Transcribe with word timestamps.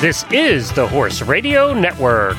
This 0.00 0.24
is 0.32 0.72
the 0.72 0.88
Horse 0.88 1.20
Radio 1.20 1.74
Network. 1.74 2.38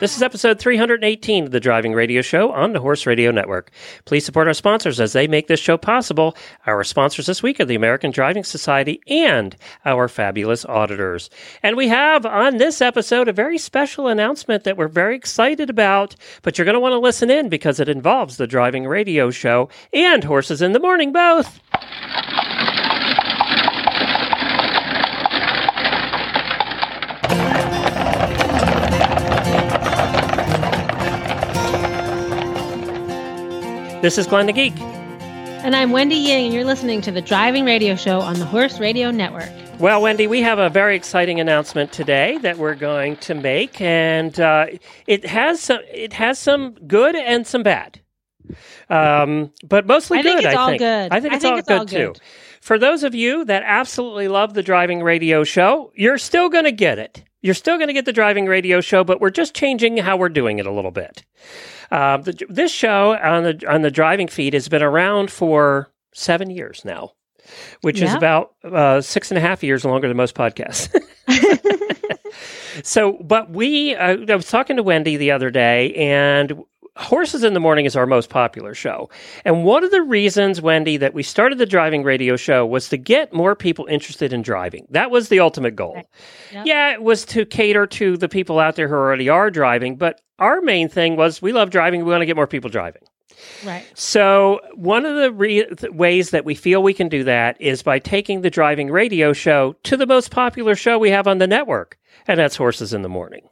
This 0.00 0.16
is 0.16 0.22
episode 0.22 0.58
318 0.58 1.44
of 1.44 1.50
the 1.50 1.60
Driving 1.60 1.92
Radio 1.92 2.22
Show 2.22 2.50
on 2.52 2.72
the 2.72 2.80
Horse 2.80 3.04
Radio 3.04 3.30
Network. 3.30 3.70
Please 4.06 4.24
support 4.24 4.48
our 4.48 4.54
sponsors 4.54 5.00
as 5.00 5.12
they 5.12 5.28
make 5.28 5.46
this 5.46 5.60
show 5.60 5.76
possible. 5.76 6.34
Our 6.66 6.82
sponsors 6.84 7.26
this 7.26 7.42
week 7.42 7.60
are 7.60 7.66
the 7.66 7.74
American 7.74 8.12
Driving 8.12 8.44
Society 8.44 9.02
and 9.06 9.54
our 9.84 10.08
fabulous 10.08 10.64
auditors. 10.64 11.28
And 11.62 11.76
we 11.76 11.88
have 11.88 12.24
on 12.24 12.56
this 12.56 12.80
episode 12.80 13.28
a 13.28 13.32
very 13.34 13.58
special 13.58 14.08
announcement 14.08 14.64
that 14.64 14.78
we're 14.78 14.88
very 14.88 15.16
excited 15.16 15.68
about, 15.68 16.16
but 16.40 16.56
you're 16.56 16.64
going 16.64 16.72
to 16.72 16.80
want 16.80 16.94
to 16.94 16.98
listen 16.98 17.30
in 17.30 17.50
because 17.50 17.78
it 17.78 17.90
involves 17.90 18.38
the 18.38 18.46
Driving 18.46 18.86
Radio 18.86 19.30
Show 19.30 19.68
and 19.92 20.24
Horses 20.24 20.62
in 20.62 20.72
the 20.72 20.80
Morning 20.80 21.12
both. 21.12 21.60
This 34.04 34.18
is 34.18 34.26
Glenn 34.26 34.44
the 34.44 34.52
Geek. 34.52 34.78
And 34.80 35.74
I'm 35.74 35.90
Wendy 35.90 36.16
Ying, 36.16 36.44
and 36.44 36.54
you're 36.54 36.66
listening 36.66 37.00
to 37.00 37.10
the 37.10 37.22
Driving 37.22 37.64
Radio 37.64 37.96
Show 37.96 38.20
on 38.20 38.38
the 38.38 38.44
Horse 38.44 38.78
Radio 38.78 39.10
Network. 39.10 39.48
Well, 39.78 40.02
Wendy, 40.02 40.26
we 40.26 40.42
have 40.42 40.58
a 40.58 40.68
very 40.68 40.94
exciting 40.94 41.40
announcement 41.40 41.90
today 41.90 42.36
that 42.42 42.58
we're 42.58 42.74
going 42.74 43.16
to 43.16 43.34
make, 43.34 43.80
and 43.80 44.38
uh, 44.38 44.66
it 45.06 45.24
has 45.24 45.58
some 45.62 45.80
it 45.90 46.12
has 46.12 46.38
some 46.38 46.72
good 46.86 47.16
and 47.16 47.46
some 47.46 47.62
bad, 47.62 47.98
um, 48.90 49.50
but 49.66 49.86
mostly 49.86 50.18
I 50.18 50.22
good. 50.22 50.32
think 50.34 50.44
it's 50.44 50.54
I 50.54 50.60
all 50.60 50.68
think. 50.68 50.80
good. 50.80 51.10
I 51.10 51.20
think 51.20 51.32
I 51.32 51.36
it's 51.36 51.42
think 51.42 51.52
all 51.52 51.58
it's 51.60 51.68
good 51.68 51.78
all 51.78 51.86
too. 51.86 52.12
good. 52.12 52.20
For 52.60 52.78
those 52.78 53.04
of 53.04 53.14
you 53.14 53.46
that 53.46 53.62
absolutely 53.64 54.28
love 54.28 54.52
the 54.52 54.62
driving 54.62 55.02
radio 55.02 55.44
show, 55.44 55.92
you're 55.94 56.18
still 56.18 56.50
going 56.50 56.64
to 56.64 56.72
get 56.72 56.98
it. 56.98 57.24
You're 57.44 57.52
still 57.52 57.76
going 57.76 57.88
to 57.88 57.92
get 57.92 58.06
the 58.06 58.12
driving 58.12 58.46
radio 58.46 58.80
show, 58.80 59.04
but 59.04 59.20
we're 59.20 59.28
just 59.28 59.54
changing 59.54 59.98
how 59.98 60.16
we're 60.16 60.30
doing 60.30 60.58
it 60.60 60.64
a 60.64 60.70
little 60.72 60.90
bit. 60.90 61.26
Uh, 61.90 62.16
the, 62.16 62.42
this 62.48 62.72
show 62.72 63.18
on 63.22 63.42
the 63.42 63.62
on 63.70 63.82
the 63.82 63.90
driving 63.90 64.28
feed 64.28 64.54
has 64.54 64.66
been 64.66 64.82
around 64.82 65.30
for 65.30 65.92
seven 66.14 66.48
years 66.48 66.86
now, 66.86 67.12
which 67.82 68.00
is 68.00 68.14
about 68.14 68.54
uh, 68.64 69.02
six 69.02 69.30
and 69.30 69.36
a 69.36 69.42
half 69.42 69.62
years 69.62 69.84
longer 69.84 70.08
than 70.08 70.16
most 70.16 70.34
podcasts. 70.34 70.88
so, 72.82 73.18
but 73.22 73.50
we, 73.50 73.94
uh, 73.94 74.16
I 74.26 74.36
was 74.36 74.48
talking 74.48 74.76
to 74.76 74.82
Wendy 74.82 75.18
the 75.18 75.30
other 75.32 75.50
day, 75.50 75.92
and 75.96 76.64
Horses 76.96 77.42
in 77.42 77.54
the 77.54 77.60
Morning 77.60 77.86
is 77.86 77.96
our 77.96 78.06
most 78.06 78.30
popular 78.30 78.72
show. 78.72 79.10
And 79.44 79.64
one 79.64 79.82
of 79.82 79.90
the 79.90 80.02
reasons, 80.02 80.60
Wendy, 80.60 80.96
that 80.98 81.12
we 81.12 81.24
started 81.24 81.58
the 81.58 81.66
driving 81.66 82.04
radio 82.04 82.36
show 82.36 82.64
was 82.64 82.88
to 82.90 82.96
get 82.96 83.32
more 83.32 83.56
people 83.56 83.86
interested 83.86 84.32
in 84.32 84.42
driving. 84.42 84.86
That 84.90 85.10
was 85.10 85.28
the 85.28 85.40
ultimate 85.40 85.74
goal. 85.74 86.00
Yep. 86.52 86.66
Yeah, 86.66 86.92
it 86.92 87.02
was 87.02 87.24
to 87.26 87.44
cater 87.44 87.86
to 87.88 88.16
the 88.16 88.28
people 88.28 88.60
out 88.60 88.76
there 88.76 88.86
who 88.86 88.94
already 88.94 89.28
are 89.28 89.50
driving, 89.50 89.96
but 89.96 90.20
our 90.38 90.60
main 90.60 90.88
thing 90.88 91.16
was 91.16 91.42
we 91.42 91.52
love 91.52 91.70
driving, 91.70 92.04
we 92.04 92.10
want 92.12 92.22
to 92.22 92.26
get 92.26 92.36
more 92.36 92.46
people 92.46 92.70
driving. 92.70 93.02
Right. 93.64 93.84
So, 93.94 94.60
one 94.74 95.04
of 95.04 95.16
the 95.16 95.32
re- 95.32 95.66
ways 95.90 96.30
that 96.30 96.44
we 96.44 96.54
feel 96.54 96.82
we 96.82 96.94
can 96.94 97.08
do 97.08 97.24
that 97.24 97.60
is 97.60 97.82
by 97.82 97.98
taking 97.98 98.42
the 98.42 98.50
driving 98.50 98.90
radio 98.90 99.32
show 99.32 99.74
to 99.82 99.96
the 99.96 100.06
most 100.06 100.30
popular 100.30 100.76
show 100.76 100.98
we 100.98 101.10
have 101.10 101.26
on 101.26 101.38
the 101.38 101.46
network, 101.46 101.98
and 102.28 102.38
that's 102.38 102.56
Horses 102.56 102.94
in 102.94 103.02
the 103.02 103.08
Morning. 103.08 103.48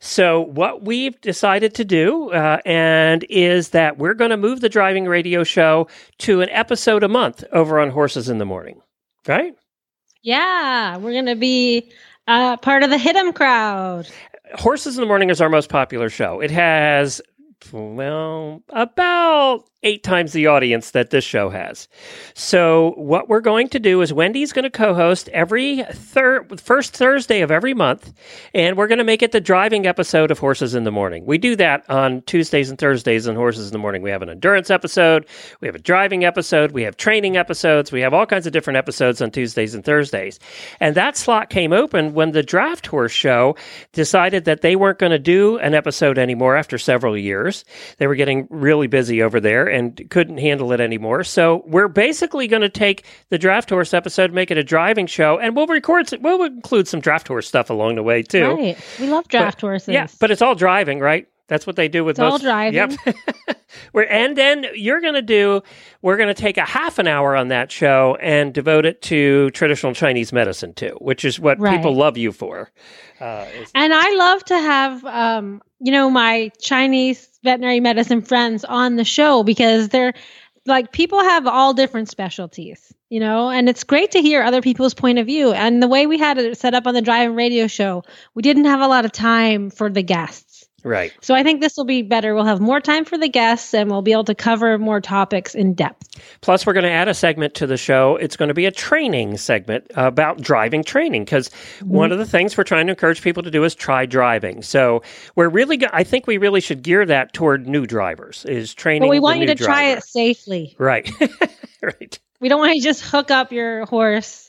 So, 0.00 0.40
what 0.40 0.84
we've 0.84 1.20
decided 1.20 1.74
to 1.74 1.84
do, 1.84 2.30
uh, 2.30 2.60
and 2.64 3.24
is 3.28 3.70
that 3.70 3.98
we're 3.98 4.14
going 4.14 4.30
to 4.30 4.36
move 4.36 4.60
the 4.60 4.68
driving 4.68 5.06
radio 5.06 5.42
show 5.44 5.88
to 6.18 6.40
an 6.40 6.48
episode 6.50 7.02
a 7.02 7.08
month 7.08 7.42
over 7.52 7.80
on 7.80 7.90
Horses 7.90 8.28
in 8.28 8.38
the 8.38 8.44
Morning, 8.44 8.80
right? 9.26 9.54
Yeah, 10.22 10.96
we're 10.98 11.12
going 11.12 11.26
to 11.26 11.36
be 11.36 11.90
uh, 12.26 12.56
part 12.58 12.82
of 12.82 12.90
the 12.90 12.98
Hit 12.98 13.16
'em 13.16 13.32
crowd. 13.32 14.08
Horses 14.54 14.96
in 14.96 15.02
the 15.02 15.06
Morning 15.06 15.30
is 15.30 15.40
our 15.40 15.48
most 15.48 15.68
popular 15.68 16.08
show. 16.08 16.40
It 16.40 16.50
has, 16.50 17.20
well, 17.72 18.62
about 18.70 19.64
eight 19.84 20.02
times 20.02 20.32
the 20.32 20.46
audience 20.46 20.90
that 20.90 21.10
this 21.10 21.24
show 21.24 21.50
has. 21.50 21.88
So, 22.34 22.94
what 22.96 23.28
we're 23.28 23.40
going 23.40 23.68
to 23.68 23.78
do 23.78 24.02
is 24.02 24.12
Wendy's 24.12 24.52
going 24.52 24.64
to 24.64 24.70
co 24.70 24.94
host 24.94 25.28
every 25.28 25.84
first 25.84 26.94
Thursday 26.94 27.42
of 27.42 27.50
every 27.50 27.74
month, 27.74 28.12
and 28.54 28.76
we're 28.76 28.88
going 28.88 28.98
to 28.98 29.04
make 29.04 29.22
it 29.22 29.32
the 29.32 29.40
driving 29.40 29.86
episode 29.86 30.30
of 30.30 30.38
Horses 30.38 30.74
in 30.74 30.84
the 30.84 30.90
Morning. 30.90 31.24
We 31.26 31.38
do 31.38 31.54
that 31.56 31.88
on 31.88 32.22
Tuesdays 32.22 32.70
and 32.70 32.78
Thursdays 32.78 33.28
on 33.28 33.36
Horses 33.36 33.68
in 33.68 33.72
the 33.72 33.78
Morning. 33.78 34.02
We 34.02 34.10
have 34.10 34.22
an 34.22 34.30
endurance 34.30 34.70
episode, 34.70 35.26
we 35.60 35.68
have 35.68 35.76
a 35.76 35.80
driving 35.80 36.24
episode, 36.24 36.72
we 36.72 36.82
have 36.82 36.96
training 36.96 37.36
episodes, 37.36 37.92
we 37.92 38.00
have 38.00 38.12
all 38.12 38.26
kinds 38.26 38.46
of 38.46 38.52
different 38.52 38.78
episodes 38.78 39.22
on 39.22 39.30
Tuesdays 39.30 39.74
and 39.74 39.84
Thursdays. 39.84 40.40
And 40.80 40.94
that 40.96 41.16
slot 41.16 41.50
came 41.50 41.72
open 41.72 42.14
when 42.14 42.32
the 42.32 42.42
Draft 42.42 42.86
Horse 42.86 43.12
Show 43.12 43.56
decided 43.92 44.44
that 44.46 44.62
they 44.62 44.74
weren't 44.74 44.98
going 44.98 45.12
to 45.12 45.18
do 45.18 45.58
an 45.58 45.74
episode 45.74 46.18
anymore 46.18 46.56
after 46.56 46.78
several 46.78 47.16
years. 47.16 47.64
They 47.98 48.06
were 48.06 48.16
getting 48.16 48.48
really 48.50 48.88
busy 48.88 49.22
over 49.22 49.38
there 49.38 49.67
and 49.68 50.08
couldn't 50.10 50.38
handle 50.38 50.72
it 50.72 50.80
anymore. 50.80 51.22
So 51.24 51.62
we're 51.66 51.88
basically 51.88 52.48
going 52.48 52.62
to 52.62 52.68
take 52.68 53.04
the 53.30 53.38
Draft 53.38 53.70
Horse 53.70 53.94
episode, 53.94 54.32
make 54.32 54.50
it 54.50 54.58
a 54.58 54.64
driving 54.64 55.06
show, 55.06 55.38
and 55.38 55.54
we'll 55.54 55.66
record. 55.66 56.08
some- 56.08 56.22
We'll 56.22 56.42
include 56.42 56.88
some 56.88 57.00
Draft 57.00 57.28
Horse 57.28 57.46
stuff 57.46 57.70
along 57.70 57.94
the 57.94 58.02
way 58.02 58.22
too. 58.22 58.54
Right. 58.54 58.78
We 58.98 59.08
love 59.08 59.28
draft 59.28 59.60
horses. 59.60 59.88
Yeah, 59.94 60.08
but 60.20 60.30
it's 60.30 60.42
all 60.42 60.54
driving, 60.54 60.98
right? 61.00 61.26
That's 61.48 61.66
what 61.66 61.76
they 61.76 61.88
do 61.88 62.04
with 62.04 62.14
It's 62.14 62.20
all 62.20 62.30
most. 62.32 62.42
driving. 62.42 62.96
Yep. 63.94 64.08
And 64.10 64.36
then 64.36 64.66
you're 64.74 65.00
going 65.00 65.14
to 65.14 65.22
do. 65.22 65.62
We're 66.02 66.16
going 66.16 66.28
to 66.28 66.34
take 66.40 66.56
a 66.56 66.64
half 66.64 66.98
an 66.98 67.06
hour 67.06 67.36
on 67.36 67.48
that 67.48 67.70
show 67.70 68.16
and 68.20 68.52
devote 68.52 68.86
it 68.86 69.02
to 69.02 69.50
traditional 69.50 69.92
Chinese 69.94 70.32
medicine 70.32 70.72
too, 70.74 70.96
which 71.00 71.24
is 71.24 71.38
what 71.38 71.58
Right. 71.58 71.76
people 71.76 71.94
love 71.94 72.16
you 72.16 72.32
for. 72.32 72.70
Uh, 73.20 73.44
is- 73.60 73.70
And 73.74 73.92
I 73.94 74.14
love 74.14 74.44
to 74.46 74.54
have, 74.58 75.04
um, 75.04 75.62
you 75.80 75.92
know, 75.92 76.08
my 76.10 76.50
Chinese 76.60 77.28
veterinary 77.44 77.80
medicine 77.80 78.22
friends 78.22 78.64
on 78.64 78.96
the 78.96 79.04
show 79.04 79.42
because 79.42 79.88
they're 79.88 80.14
like 80.66 80.92
people 80.92 81.20
have 81.22 81.46
all 81.46 81.72
different 81.72 82.08
specialties, 82.08 82.92
you 83.10 83.20
know, 83.20 83.48
and 83.50 83.68
it's 83.68 83.84
great 83.84 84.10
to 84.12 84.20
hear 84.20 84.42
other 84.42 84.60
people's 84.60 84.92
point 84.94 85.18
of 85.18 85.26
view. 85.26 85.52
And 85.52 85.82
the 85.82 85.88
way 85.88 86.06
we 86.06 86.18
had 86.18 86.36
it 86.38 86.58
set 86.58 86.74
up 86.74 86.86
on 86.86 86.94
the 86.94 87.00
driving 87.02 87.36
radio 87.36 87.66
show, 87.68 88.02
we 88.34 88.42
didn't 88.42 88.66
have 88.66 88.80
a 88.80 88.86
lot 88.88 89.04
of 89.04 89.12
time 89.12 89.70
for 89.70 89.88
the 89.90 90.02
guests. 90.02 90.47
Right. 90.82 91.12
So 91.20 91.34
I 91.34 91.42
think 91.42 91.60
this 91.60 91.76
will 91.76 91.84
be 91.84 92.02
better. 92.02 92.34
We'll 92.34 92.44
have 92.44 92.60
more 92.60 92.80
time 92.80 93.04
for 93.04 93.18
the 93.18 93.28
guests 93.28 93.74
and 93.74 93.90
we'll 93.90 94.02
be 94.02 94.12
able 94.12 94.24
to 94.24 94.34
cover 94.34 94.78
more 94.78 95.00
topics 95.00 95.54
in 95.54 95.74
depth. 95.74 96.20
Plus, 96.40 96.66
we're 96.66 96.72
going 96.72 96.84
to 96.84 96.90
add 96.90 97.08
a 97.08 97.14
segment 97.14 97.54
to 97.54 97.66
the 97.66 97.76
show. 97.76 98.16
It's 98.16 98.36
going 98.36 98.48
to 98.48 98.54
be 98.54 98.66
a 98.66 98.70
training 98.70 99.36
segment 99.36 99.90
about 99.94 100.40
driving 100.40 100.84
training 100.84 101.24
because 101.24 101.50
one 101.82 102.12
of 102.12 102.18
the 102.18 102.26
things 102.26 102.56
we're 102.56 102.64
trying 102.64 102.86
to 102.86 102.92
encourage 102.92 103.22
people 103.22 103.42
to 103.42 103.50
do 103.50 103.64
is 103.64 103.74
try 103.74 104.06
driving. 104.06 104.62
So 104.62 105.02
we're 105.34 105.48
really, 105.48 105.76
go- 105.76 105.88
I 105.92 106.04
think 106.04 106.26
we 106.26 106.38
really 106.38 106.60
should 106.60 106.82
gear 106.82 107.04
that 107.06 107.32
toward 107.32 107.68
new 107.68 107.86
drivers. 107.86 108.44
Is 108.44 108.74
training. 108.74 109.02
But 109.02 109.10
we 109.10 109.20
want 109.20 109.40
you 109.40 109.46
to 109.46 109.54
try 109.54 109.90
it 109.90 110.04
safely. 110.04 110.74
Right. 110.78 111.10
right. 111.82 112.18
We 112.40 112.48
don't 112.48 112.60
want 112.60 112.74
you 112.74 112.80
to 112.80 112.84
just 112.84 113.02
hook 113.02 113.30
up 113.30 113.52
your 113.52 113.84
horse 113.86 114.47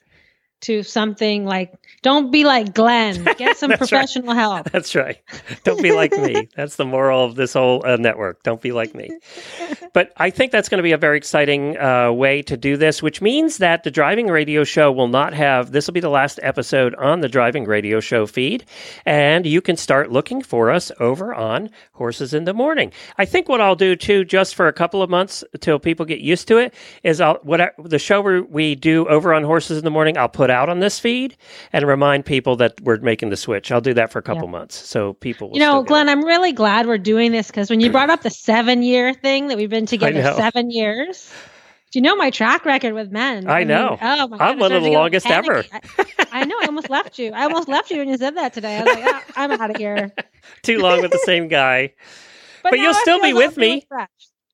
to 0.61 0.83
something 0.83 1.45
like 1.45 1.73
don't 2.01 2.31
be 2.31 2.45
like 2.45 2.73
Glenn. 2.73 3.23
Get 3.37 3.57
some 3.57 3.69
That's 3.71 3.81
right. 3.81 3.89
professional 3.89 4.33
help. 4.33 4.69
That's 4.71 4.95
right. 4.95 5.17
Don't 5.65 5.81
be 5.81 5.91
like 5.91 6.11
me. 6.13 6.47
That's 6.55 6.77
the 6.77 6.85
moral 6.85 7.25
of 7.25 7.35
this 7.35 7.53
whole 7.53 7.85
uh, 7.85 7.97
network. 7.97 8.41
Don't 8.43 8.61
be 8.61 8.71
like 8.71 8.95
me. 8.95 9.09
But 9.93 10.13
I 10.17 10.29
think 10.29 10.51
that's 10.51 10.69
going 10.69 10.77
to 10.77 10.83
be 10.83 10.91
a 10.91 10.97
very 10.97 11.17
exciting 11.17 11.77
uh, 11.77 12.11
way 12.11 12.41
to 12.43 12.55
do 12.55 12.77
this, 12.77 13.01
which 13.01 13.21
means 13.21 13.57
that 13.57 13.83
the 13.83 13.91
driving 13.91 14.27
radio 14.27 14.63
show 14.63 14.91
will 14.91 15.07
not 15.07 15.33
have, 15.33 15.71
this 15.71 15.87
will 15.87 15.93
be 15.93 15.99
the 15.99 16.09
last 16.09 16.39
episode 16.43 16.93
on 16.95 17.21
the 17.21 17.27
driving 17.27 17.65
radio 17.65 17.99
show 17.99 18.25
feed. 18.27 18.65
And 19.05 19.45
you 19.47 19.61
can 19.61 19.75
start 19.77 20.11
looking 20.11 20.41
for 20.43 20.69
us 20.69 20.91
over 20.99 21.33
on 21.33 21.69
Horses 21.93 22.33
in 22.35 22.43
the 22.45 22.53
Morning. 22.53 22.91
I 23.17 23.25
think 23.25 23.49
what 23.49 23.61
I'll 23.61 23.75
do 23.75 23.95
too, 23.95 24.23
just 24.25 24.55
for 24.55 24.67
a 24.67 24.73
couple 24.73 25.01
of 25.01 25.09
months 25.09 25.43
till 25.59 25.79
people 25.79 26.05
get 26.05 26.19
used 26.19 26.47
to 26.49 26.57
it, 26.59 26.73
is 27.03 27.19
I'll, 27.19 27.39
what 27.41 27.59
I, 27.59 27.71
the 27.83 27.99
show 27.99 28.21
we- 28.21 28.41
we 28.41 28.75
do 28.75 29.07
over 29.07 29.33
on 29.33 29.43
Horses 29.43 29.79
in 29.79 29.83
the 29.83 29.91
Morning, 29.91 30.17
I'll 30.17 30.29
put 30.29 30.48
out 30.49 30.69
on 30.69 30.79
this 30.79 30.99
feed 30.99 31.37
and 31.73 31.85
remind 31.87 32.25
people 32.25 32.55
that 32.57 32.79
we're 32.81 32.97
making 32.97 33.29
the 33.29 33.37
switch. 33.37 33.71
I'll 33.71 33.81
do 33.81 33.93
that 33.93 34.11
for 34.11 34.19
a 34.19 34.23
couple 34.23 34.47
months. 34.47 34.75
So 34.75 35.13
people 35.13 35.49
will 35.49 35.57
You 35.57 35.61
know, 35.63 35.83
Glenn, 35.83 36.09
I'm 36.09 36.23
really 36.23 36.51
glad 36.51 36.87
we're 36.87 36.97
doing 36.97 37.31
this 37.31 37.47
because 37.47 37.69
when 37.69 37.79
you 37.79 37.91
brought 37.91 38.09
up 38.09 38.21
the 38.21 38.29
seven 38.29 38.83
year 38.83 39.13
thing 39.13 39.47
that 39.47 39.57
we've 39.57 39.69
been 39.69 39.85
together 39.87 40.21
seven 40.35 40.71
years, 40.71 41.31
do 41.91 41.97
you 41.97 42.03
know 42.03 42.15
my 42.15 42.29
track 42.29 42.65
record 42.65 42.93
with 42.93 43.11
men? 43.11 43.49
I 43.49 43.63
know. 43.63 43.97
oh 43.99 44.27
my 44.27 44.37
I'm 44.37 44.59
one 44.59 44.71
of 44.71 44.83
the 44.83 44.91
longest 44.91 45.25
ever. 45.25 45.65
I, 45.71 45.81
I 46.31 46.45
know. 46.45 46.55
I 46.61 46.65
almost 46.67 46.89
left 46.89 47.17
you. 47.17 47.31
I 47.31 47.45
almost 47.45 47.67
left 47.67 47.89
you 47.89 47.97
when 47.97 48.09
you 48.09 48.17
said 48.17 48.37
that 48.37 48.53
today. 48.53 48.77
I 48.77 48.83
was 48.83 48.95
like, 48.95 49.03
ah, 49.07 49.23
I'm 49.35 49.51
out 49.51 49.71
of 49.71 49.77
here. 49.77 50.11
too 50.61 50.77
long 50.77 51.01
with 51.01 51.11
the 51.11 51.21
same 51.25 51.47
guy. 51.47 51.93
But 52.61 52.73
now 52.73 52.83
you'll 52.83 52.93
still 52.93 53.21
be 53.21 53.33
with 53.33 53.55
me. 53.55 53.87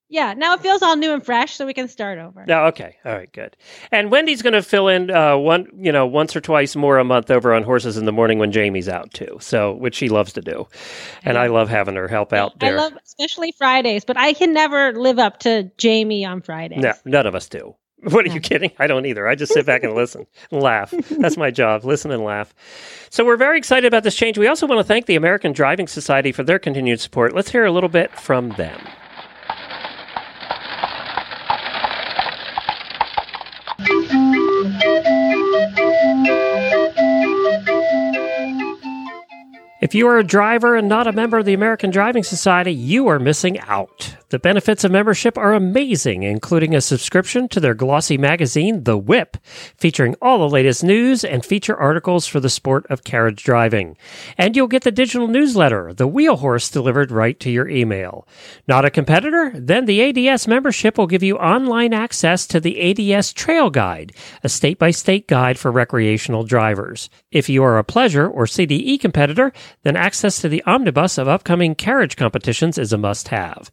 Yeah, 0.07 0.33
now 0.35 0.53
it 0.53 0.61
feels 0.61 0.83
all 0.83 0.95
new 0.95 1.13
and 1.13 1.25
fresh, 1.25 1.55
so 1.55 1.65
we 1.65 1.73
can 1.73 1.87
start 1.87 2.19
over. 2.19 2.45
No, 2.47 2.65
okay, 2.65 2.95
all 3.03 3.13
right, 3.13 3.31
good. 3.31 3.57
And 3.91 4.11
Wendy's 4.11 4.43
going 4.43 4.53
to 4.53 4.61
fill 4.61 4.87
in 4.87 5.09
uh, 5.09 5.35
one, 5.35 5.67
you 5.75 5.91
know, 5.91 6.05
once 6.05 6.35
or 6.35 6.41
twice 6.41 6.75
more 6.75 6.99
a 6.99 7.03
month 7.03 7.31
over 7.31 7.53
on 7.53 7.63
Horses 7.63 7.97
in 7.97 8.05
the 8.05 8.11
Morning 8.11 8.37
when 8.37 8.51
Jamie's 8.51 8.87
out 8.87 9.11
too. 9.13 9.37
So, 9.41 9.73
which 9.73 9.95
she 9.95 10.09
loves 10.09 10.31
to 10.33 10.41
do, 10.41 10.67
and 11.23 11.37
I 11.39 11.47
love 11.47 11.69
having 11.69 11.95
her 11.95 12.07
help 12.07 12.33
out 12.33 12.53
I 12.61 12.67
there. 12.67 12.77
love 12.77 12.93
especially 13.03 13.51
Fridays, 13.53 14.05
but 14.05 14.15
I 14.17 14.33
can 14.33 14.53
never 14.53 14.93
live 14.93 15.17
up 15.17 15.39
to 15.39 15.71
Jamie 15.77 16.23
on 16.23 16.41
Fridays. 16.41 16.79
no, 16.81 16.93
none 17.05 17.25
of 17.25 17.33
us 17.35 17.49
do. 17.49 17.75
What 18.11 18.23
are 18.27 18.29
you 18.31 18.39
kidding? 18.39 18.71
I 18.77 18.85
don't 18.85 19.07
either. 19.07 19.27
I 19.27 19.33
just 19.33 19.51
sit 19.53 19.65
back 19.65 19.83
and 19.83 19.95
listen 19.95 20.27
and 20.51 20.61
laugh. 20.61 20.91
That's 21.09 21.37
my 21.37 21.49
job. 21.49 21.83
Listen 21.85 22.11
and 22.11 22.23
laugh. 22.23 22.53
So 23.09 23.25
we're 23.25 23.35
very 23.37 23.57
excited 23.57 23.87
about 23.87 24.03
this 24.03 24.15
change. 24.15 24.37
We 24.37 24.45
also 24.45 24.67
want 24.67 24.77
to 24.77 24.83
thank 24.83 25.07
the 25.07 25.15
American 25.15 25.53
Driving 25.53 25.87
Society 25.87 26.31
for 26.31 26.43
their 26.43 26.59
continued 26.59 26.99
support. 26.99 27.33
Let's 27.33 27.49
hear 27.49 27.65
a 27.65 27.71
little 27.71 27.89
bit 27.89 28.11
from 28.11 28.49
them. 28.49 28.79
If 39.85 39.93
you 39.93 40.07
are 40.07 40.17
a 40.17 40.23
driver 40.23 40.75
and 40.75 40.89
not 40.89 41.05
a 41.05 41.11
member 41.11 41.37
of 41.37 41.45
the 41.45 41.53
American 41.53 41.91
Driving 41.91 42.23
Society, 42.23 42.73
you 42.73 43.05
are 43.05 43.19
missing 43.19 43.59
out. 43.59 44.15
The 44.35 44.39
benefits 44.39 44.83
of 44.83 44.91
membership 44.91 45.37
are 45.37 45.53
amazing, 45.53 46.23
including 46.23 46.75
a 46.75 46.81
subscription 46.81 47.47
to 47.47 47.61
their 47.61 47.73
glossy 47.73 48.17
magazine, 48.17 48.83
The 48.83 48.97
Whip, 48.97 49.37
featuring 49.77 50.13
all 50.21 50.39
the 50.39 50.53
latest 50.53 50.83
news 50.83 51.23
and 51.23 51.45
feature 51.45 51.77
articles 51.77 52.27
for 52.27 52.41
the 52.41 52.49
sport 52.49 52.85
of 52.89 53.05
carriage 53.05 53.45
driving. 53.45 53.95
And 54.37 54.53
you'll 54.53 54.67
get 54.67 54.83
the 54.83 54.91
digital 54.91 55.29
newsletter, 55.29 55.93
The 55.93 56.05
Wheel 56.05 56.35
Horse, 56.35 56.69
delivered 56.69 57.11
right 57.11 57.39
to 57.39 57.49
your 57.49 57.69
email. 57.69 58.27
Not 58.67 58.83
a 58.83 58.89
competitor? 58.89 59.53
Then 59.55 59.85
the 59.85 60.29
ADS 60.29 60.49
membership 60.49 60.97
will 60.97 61.07
give 61.07 61.23
you 61.23 61.37
online 61.37 61.93
access 61.93 62.45
to 62.47 62.59
the 62.59 63.13
ADS 63.15 63.31
Trail 63.31 63.69
Guide, 63.69 64.11
a 64.43 64.49
state 64.49 64.77
by 64.77 64.91
state 64.91 65.29
guide 65.29 65.57
for 65.57 65.71
recreational 65.71 66.43
drivers. 66.43 67.09
If 67.31 67.47
you 67.47 67.63
are 67.63 67.77
a 67.77 67.85
pleasure 67.85 68.27
or 68.27 68.47
CDE 68.47 68.99
competitor, 68.99 69.53
then 69.83 69.95
access 69.95 70.41
to 70.41 70.49
the 70.49 70.61
omnibus 70.65 71.17
of 71.17 71.29
upcoming 71.29 71.73
carriage 71.73 72.17
competitions 72.17 72.77
is 72.77 72.91
a 72.91 72.97
must 72.97 73.29
have. 73.29 73.71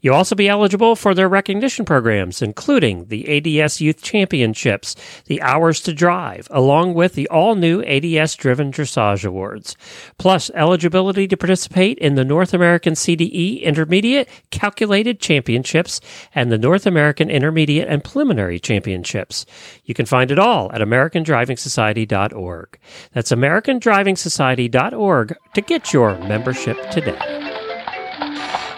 You'll 0.00 0.14
also 0.14 0.34
be 0.34 0.48
eligible 0.48 0.96
for 0.96 1.14
their 1.14 1.28
recognition 1.28 1.84
programs, 1.84 2.40
including 2.42 3.06
the 3.06 3.60
ADS 3.60 3.80
Youth 3.80 4.02
Championships, 4.02 4.96
the 5.26 5.40
Hours 5.42 5.80
to 5.82 5.92
Drive, 5.92 6.48
along 6.50 6.94
with 6.94 7.14
the 7.14 7.28
all 7.28 7.54
new 7.54 7.82
ADS 7.82 8.34
Driven 8.36 8.72
Dressage 8.72 9.24
Awards, 9.24 9.76
plus 10.18 10.50
eligibility 10.54 11.26
to 11.28 11.36
participate 11.36 11.98
in 11.98 12.14
the 12.14 12.24
North 12.24 12.54
American 12.54 12.94
CDE 12.94 13.62
Intermediate 13.62 14.28
Calculated 14.50 15.20
Championships 15.20 16.00
and 16.34 16.50
the 16.50 16.58
North 16.58 16.86
American 16.86 17.30
Intermediate 17.30 17.88
and 17.88 18.04
Preliminary 18.04 18.58
Championships. 18.58 19.44
You 19.84 19.94
can 19.94 20.06
find 20.06 20.30
it 20.30 20.38
all 20.38 20.72
at 20.72 20.80
AmericanDrivingSociety.org. 20.80 22.78
That's 23.12 23.32
AmericanDrivingSociety.org 23.32 25.36
to 25.54 25.60
get 25.60 25.92
your 25.92 26.16
membership 26.18 26.90
today. 26.90 27.45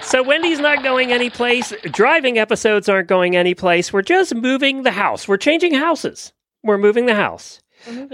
So 0.08 0.22
Wendy's 0.22 0.58
not 0.58 0.82
going 0.82 1.12
anyplace. 1.12 1.70
Driving 1.82 2.38
episodes 2.38 2.88
aren't 2.88 3.08
going 3.08 3.36
anyplace. 3.36 3.92
We're 3.92 4.00
just 4.00 4.34
moving 4.34 4.82
the 4.82 4.90
house. 4.90 5.28
We're 5.28 5.36
changing 5.36 5.74
houses. 5.74 6.32
We're 6.62 6.78
moving 6.78 7.04
the 7.04 7.14
house 7.14 7.60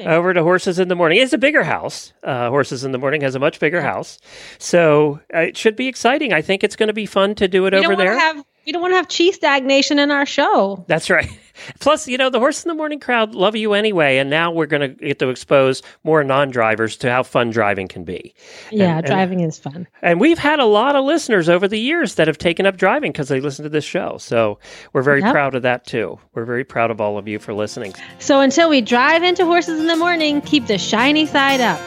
over 0.04 0.34
to 0.34 0.42
Horses 0.42 0.80
in 0.80 0.88
the 0.88 0.96
Morning. 0.96 1.18
It's 1.20 1.32
a 1.32 1.38
bigger 1.38 1.62
house. 1.62 2.12
Uh, 2.24 2.48
Horses 2.48 2.82
in 2.82 2.90
the 2.90 2.98
Morning 2.98 3.20
has 3.20 3.36
a 3.36 3.38
much 3.38 3.60
bigger 3.60 3.80
house, 3.80 4.18
so 4.58 5.20
uh, 5.32 5.38
it 5.38 5.56
should 5.56 5.76
be 5.76 5.86
exciting. 5.86 6.32
I 6.32 6.42
think 6.42 6.64
it's 6.64 6.76
going 6.76 6.88
to 6.88 6.92
be 6.92 7.06
fun 7.06 7.36
to 7.36 7.46
do 7.46 7.64
it 7.66 7.74
we 7.74 7.84
over 7.84 7.94
there. 7.94 8.18
Have, 8.18 8.44
we 8.66 8.72
don't 8.72 8.82
want 8.82 8.92
to 8.92 8.96
have 8.96 9.08
cheese 9.08 9.36
stagnation 9.36 10.00
in 10.00 10.10
our 10.10 10.26
show. 10.26 10.84
That's 10.88 11.10
right. 11.10 11.30
Plus, 11.80 12.08
you 12.08 12.18
know, 12.18 12.30
the 12.30 12.38
Horse 12.38 12.64
in 12.64 12.68
the 12.68 12.74
Morning 12.74 13.00
crowd 13.00 13.34
love 13.34 13.56
you 13.56 13.74
anyway, 13.74 14.18
and 14.18 14.30
now 14.30 14.50
we're 14.50 14.66
going 14.66 14.80
to 14.80 14.88
get 14.88 15.18
to 15.20 15.28
expose 15.28 15.82
more 16.02 16.24
non-drivers 16.24 16.96
to 16.98 17.10
how 17.10 17.22
fun 17.22 17.50
driving 17.50 17.88
can 17.88 18.04
be. 18.04 18.34
Yeah, 18.70 18.98
and, 18.98 19.06
driving 19.06 19.40
and, 19.40 19.48
is 19.48 19.58
fun. 19.58 19.86
And 20.02 20.20
we've 20.20 20.38
had 20.38 20.58
a 20.58 20.64
lot 20.64 20.96
of 20.96 21.04
listeners 21.04 21.48
over 21.48 21.68
the 21.68 21.78
years 21.78 22.16
that 22.16 22.26
have 22.26 22.38
taken 22.38 22.66
up 22.66 22.76
driving 22.76 23.12
because 23.12 23.28
they 23.28 23.40
listen 23.40 23.62
to 23.62 23.68
this 23.68 23.84
show. 23.84 24.16
So 24.18 24.58
we're 24.92 25.02
very 25.02 25.20
yep. 25.20 25.32
proud 25.32 25.54
of 25.54 25.62
that 25.62 25.86
too. 25.86 26.18
We're 26.34 26.44
very 26.44 26.64
proud 26.64 26.90
of 26.90 27.00
all 27.00 27.18
of 27.18 27.28
you 27.28 27.38
for 27.38 27.54
listening. 27.54 27.94
So 28.18 28.40
until 28.40 28.68
we 28.68 28.80
drive 28.80 29.22
into 29.22 29.44
Horses 29.44 29.80
in 29.80 29.86
the 29.86 29.96
Morning, 29.96 30.40
keep 30.40 30.66
the 30.66 30.78
shiny 30.78 31.26
side 31.26 31.60
up. 31.60 31.80